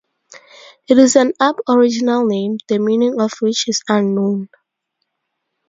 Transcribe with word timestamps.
It 0.89 0.97
is 0.97 1.15
an 1.15 1.33
Aboriginal 1.39 2.25
name, 2.25 2.57
the 2.67 2.79
meaning 2.79 3.21
of 3.21 3.33
which 3.39 3.65
is 3.69 3.83
unknown. 3.87 4.49